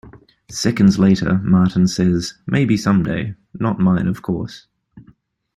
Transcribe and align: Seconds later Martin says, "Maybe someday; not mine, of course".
Seconds 0.49 0.97
later 0.97 1.37
Martin 1.43 1.85
says, 1.85 2.33
"Maybe 2.47 2.75
someday; 2.75 3.35
not 3.53 3.77
mine, 3.79 4.07
of 4.07 4.23
course". 4.23 4.65